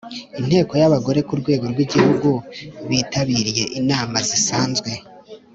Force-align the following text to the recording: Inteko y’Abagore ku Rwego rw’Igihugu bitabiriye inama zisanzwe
Inteko 0.39 0.73
y’Abagore 0.81 1.19
ku 1.27 1.33
Rwego 1.41 1.65
rw’Igihugu 1.73 2.29
bitabiriye 2.89 3.63
inama 3.79 4.17
zisanzwe 4.29 4.91